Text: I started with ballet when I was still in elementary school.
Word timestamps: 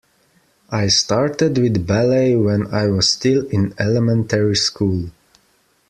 I 0.71 0.87
started 0.87 1.59
with 1.59 1.85
ballet 1.85 2.35
when 2.35 2.65
I 2.73 2.87
was 2.87 3.11
still 3.11 3.45
in 3.49 3.75
elementary 3.77 4.55
school. 4.55 5.11